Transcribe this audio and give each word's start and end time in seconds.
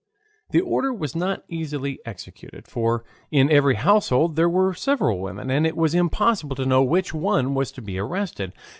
The 0.49 0.61
order 0.61 0.91
was 0.91 1.15
not 1.15 1.43
easily 1.47 1.99
executed. 2.05 2.67
For 2.67 3.03
in 3.29 3.51
every 3.51 3.75
household 3.75 4.35
there 4.35 4.49
were 4.49 4.73
several 4.73 5.19
women, 5.19 5.51
and 5.51 5.63
it 5.67 5.77
was 5.77 5.93
impossible 5.93 6.55
to 6.55 6.65
know 6.65 6.81
which 6.81 7.13
one 7.13 7.53
was 7.53 7.71
to 7.73 7.83
be 7.83 7.99
arrested. 7.99 8.51